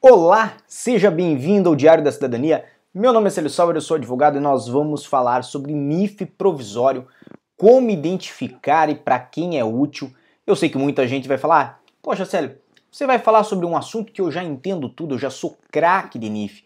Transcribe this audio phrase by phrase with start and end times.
[0.00, 2.64] Olá, seja bem-vindo ao Diário da Cidadania.
[2.94, 7.08] Meu nome é Célio Sauer, eu sou advogado e nós vamos falar sobre NIF provisório,
[7.56, 10.14] como identificar e para quem é útil.
[10.46, 12.56] Eu sei que muita gente vai falar, poxa Célio,
[12.88, 16.16] você vai falar sobre um assunto que eu já entendo tudo, eu já sou craque
[16.16, 16.62] de NIF.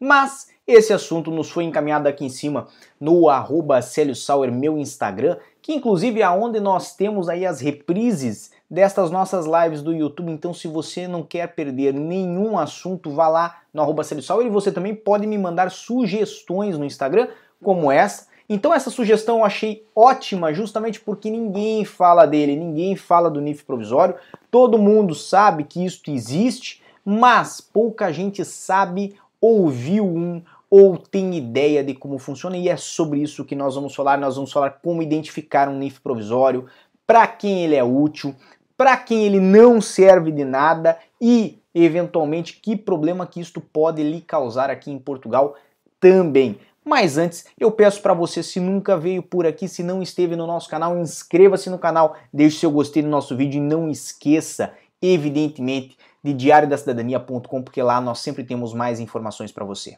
[0.00, 2.66] Mas esse assunto nos foi encaminhado aqui em cima
[2.98, 8.50] no arroba Célio Sauer, meu Instagram, que inclusive é onde nós temos aí as reprises
[8.72, 10.32] destas nossas lives do YouTube.
[10.32, 14.02] Então, se você não quer perder nenhum assunto, vá lá no arroba
[14.42, 17.28] e você também pode me mandar sugestões no Instagram,
[17.62, 18.28] como essa.
[18.48, 23.62] Então, essa sugestão eu achei ótima, justamente porque ninguém fala dele, ninguém fala do NIF
[23.62, 24.14] provisório.
[24.50, 31.84] Todo mundo sabe que isso existe, mas pouca gente sabe, ouviu um ou tem ideia
[31.84, 34.16] de como funciona, e é sobre isso que nós vamos falar.
[34.16, 36.64] Nós vamos falar como identificar um NIF provisório,
[37.06, 38.34] para quem ele é útil,
[38.76, 44.20] para quem ele não serve de nada e, eventualmente, que problema que isto pode lhe
[44.20, 45.56] causar aqui em Portugal
[46.00, 46.58] também.
[46.84, 50.46] Mas antes, eu peço para você, se nunca veio por aqui, se não esteve no
[50.46, 55.96] nosso canal, inscreva-se no canal, deixe seu gostei no nosso vídeo e não esqueça, evidentemente,
[56.24, 59.96] de diariodacidadania.com, porque lá nós sempre temos mais informações para você.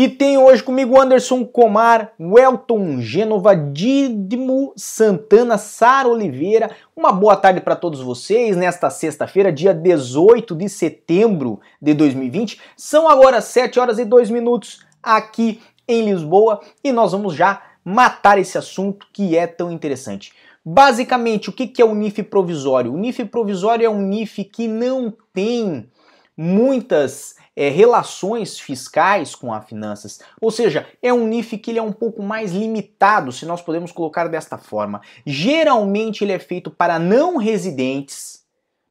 [0.00, 6.70] E tenho hoje comigo Anderson Comar, Welton Gênova, Didimo Santana, Sara Oliveira.
[6.96, 12.58] Uma boa tarde para todos vocês nesta sexta-feira, dia 18 de setembro de 2020.
[12.74, 18.38] São agora 7 horas e 2 minutos aqui em Lisboa e nós vamos já matar
[18.38, 20.32] esse assunto que é tão interessante.
[20.64, 22.94] Basicamente, o que é o NIF provisório?
[22.94, 25.90] O NIF provisório é um NIF que não tem
[26.34, 30.20] muitas é, relações fiscais com as finanças.
[30.40, 33.92] Ou seja, é um NIF que ele é um pouco mais limitado, se nós podemos
[33.92, 35.00] colocar desta forma.
[35.26, 38.40] Geralmente ele é feito para não residentes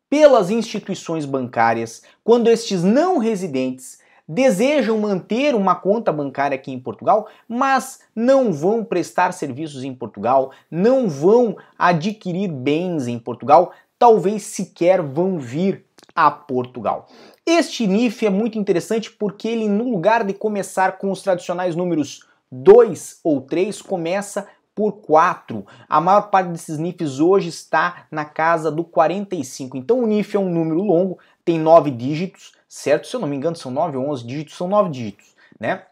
[0.09, 7.27] pelas instituições bancárias, quando estes não residentes desejam manter uma conta bancária aqui em Portugal,
[7.47, 15.01] mas não vão prestar serviços em Portugal, não vão adquirir bens em Portugal, talvez sequer
[15.01, 15.83] vão vir
[16.15, 17.07] a Portugal.
[17.51, 22.27] Este NIF é muito interessante porque ele, no lugar de começar com os tradicionais números
[22.51, 25.65] 2 ou 3, começa por 4.
[25.89, 29.75] A maior parte desses NIFs hoje está na casa do 45.
[29.75, 33.07] Então o NIF é um número longo, tem 9 dígitos, certo?
[33.07, 35.85] Se eu não me engano, são 9 ou 11 dígitos, são 9 dígitos, né?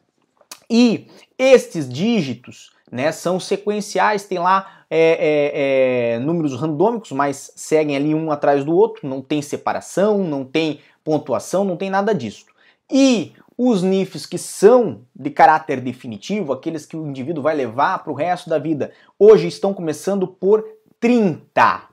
[0.69, 1.07] E
[1.39, 8.13] estes dígitos né, são sequenciais, tem lá é, é, é, números randômicos, mas seguem ali
[8.13, 12.45] um atrás do outro, não tem separação, não tem pontuação, não tem nada disso.
[12.91, 18.11] E os NIFs que são de caráter definitivo, aqueles que o indivíduo vai levar para
[18.11, 20.65] o resto da vida, hoje estão começando por
[20.99, 21.83] 30.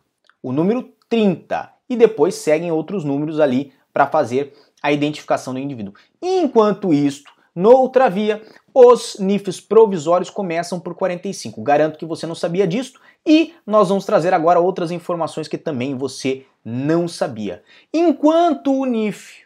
[0.43, 1.71] O número 30.
[1.89, 5.95] E depois seguem outros números ali para fazer a identificação do indivíduo.
[6.21, 8.43] Enquanto isto, noutra via,
[8.73, 11.63] os NIFs provisórios começam por 45.
[11.63, 15.97] Garanto que você não sabia disso e nós vamos trazer agora outras informações que também
[15.97, 17.63] você não sabia.
[17.93, 19.45] Enquanto o NIF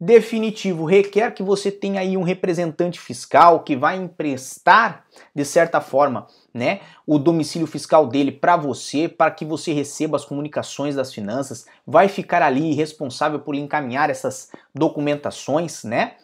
[0.00, 6.26] definitivo requer que você tenha aí um representante fiscal que vai emprestar, de certa forma,
[6.52, 11.66] né, o domicílio fiscal dele para você, para que você receba as comunicações das finanças,
[11.86, 16.16] vai ficar ali responsável por encaminhar essas documentações, né?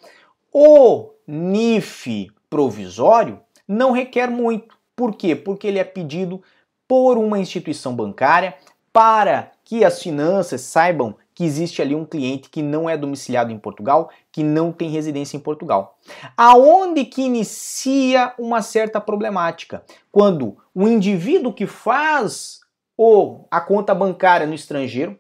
[0.53, 4.77] O NIF provisório não requer muito.
[4.97, 5.37] Por quê?
[5.37, 6.43] Porque ele é pedido
[6.89, 8.57] por uma instituição bancária
[8.93, 13.59] para que as finanças saibam que existe ali um cliente que não é domiciliado em
[13.59, 15.99] Portugal, que não tem residência em Portugal.
[16.37, 19.85] Aonde que inicia uma certa problemática?
[20.11, 22.61] Quando o indivíduo que faz
[22.97, 25.17] o, a conta bancária no estrangeiro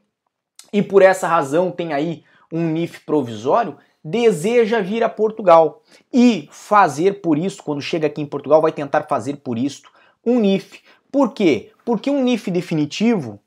[0.72, 7.20] e por essa razão tem aí um NIF provisório, deseja vir a Portugal e fazer
[7.20, 9.90] por isso, quando chega aqui em Portugal, vai tentar fazer por isto
[10.24, 10.80] um NIF.
[11.10, 11.72] Por quê?
[11.84, 13.40] Porque um NIF definitivo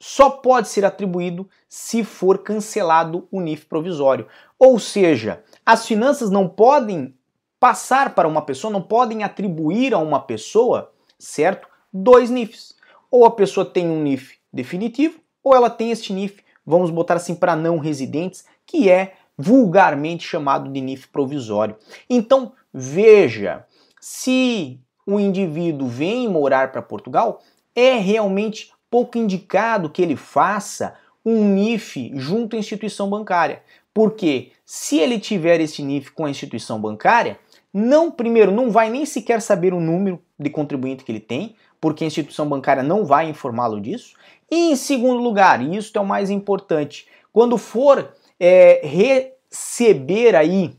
[0.00, 4.26] só pode ser atribuído se for cancelado o NIF provisório.
[4.58, 7.14] Ou seja, as finanças não podem
[7.58, 11.68] passar para uma pessoa, não podem atribuir a uma pessoa, certo?
[11.92, 12.76] Dois NIFs.
[13.10, 17.34] Ou a pessoa tem um NIF definitivo, ou ela tem este NIF, vamos botar assim
[17.34, 21.76] para não residentes, que é vulgarmente chamado de NIF provisório.
[22.10, 23.64] Então, veja,
[24.00, 27.40] se o indivíduo vem morar para Portugal,
[27.74, 30.94] é realmente pouco indicado que ele faça
[31.24, 33.62] um NIF junto à instituição bancária.
[33.94, 37.38] Porque se ele tiver esse NIF com a instituição bancária,
[37.72, 42.02] não, primeiro, não vai nem sequer saber o número de contribuinte que ele tem, porque
[42.02, 44.14] a instituição bancária não vai informá-lo disso.
[44.50, 50.76] E em segundo lugar, e isso é o mais importante, quando for é, receber aí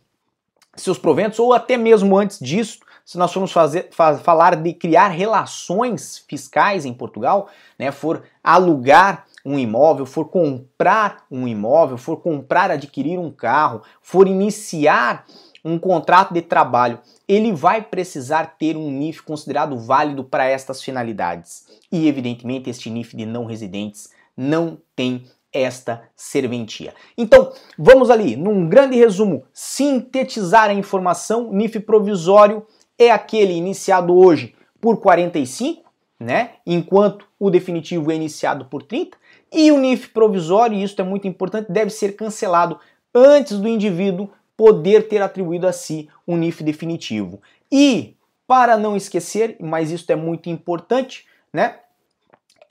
[0.76, 6.24] seus proventos, ou até mesmo antes disso, se nós formos fazer, falar de criar relações
[6.28, 13.18] fiscais em Portugal, né, for alugar um imóvel, for comprar um imóvel, for comprar, adquirir
[13.18, 15.26] um carro, for iniciar
[15.66, 21.66] um contrato de trabalho, ele vai precisar ter um NIF considerado válido para estas finalidades.
[21.92, 26.94] E evidentemente este NIF de não residentes não tem esta serventia.
[27.18, 32.66] Então, vamos ali, num grande resumo, sintetizar a informação, NIF provisório
[32.98, 36.52] é aquele iniciado hoje por 45, né?
[36.66, 39.18] Enquanto o definitivo é iniciado por 30,
[39.52, 42.80] e o NIF provisório, e isso é muito importante, deve ser cancelado
[43.14, 47.42] antes do indivíduo poder ter atribuído a si um NIF definitivo.
[47.72, 51.80] E, para não esquecer, mas isso é muito importante, né?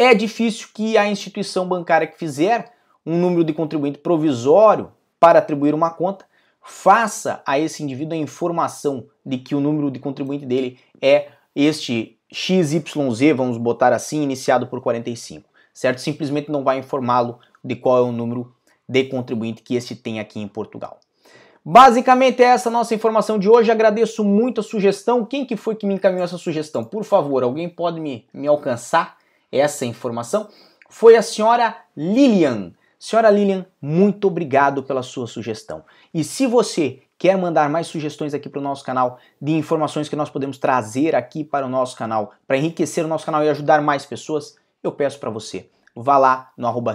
[0.01, 2.73] É difícil que a instituição bancária que fizer
[3.05, 6.25] um número de contribuinte provisório para atribuir uma conta
[6.63, 12.17] faça a esse indivíduo a informação de que o número de contribuinte dele é este
[12.33, 16.01] XYZ, vamos botar assim, iniciado por 45, certo?
[16.01, 18.55] Simplesmente não vai informá-lo de qual é o número
[18.89, 21.01] de contribuinte que este tem aqui em Portugal.
[21.65, 23.71] Basicamente é essa nossa informação de hoje.
[23.71, 25.25] Agradeço muito a sugestão.
[25.25, 26.85] Quem que foi que me encaminhou essa sugestão?
[26.85, 29.18] Por favor, alguém pode me, me alcançar
[29.51, 30.49] essa informação?
[30.89, 32.73] Foi a senhora Lilian.
[32.99, 35.85] Senhora Lilian, muito obrigado pela sua sugestão.
[36.13, 40.17] E se você quer mandar mais sugestões aqui para o nosso canal de informações que
[40.17, 43.83] nós podemos trazer aqui para o nosso canal, para enriquecer o nosso canal e ajudar
[43.83, 46.93] mais pessoas, eu peço para você, vá lá no arroba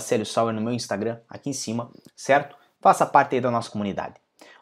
[0.53, 2.55] no meu Instagram, aqui em cima, certo?
[2.81, 4.15] Faça parte aí da nossa comunidade.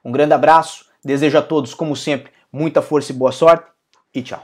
[0.04, 3.70] Um grande abraço, desejo a todos, como sempre, muita força e boa sorte
[4.14, 4.44] e tchau.